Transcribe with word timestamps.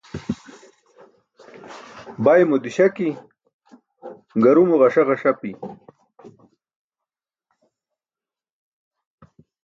Baymo 2.23 2.57
diśaki, 2.63 3.07
garumo 4.43 4.75
ġasa 4.81 5.03
ġasapi. 5.07 5.51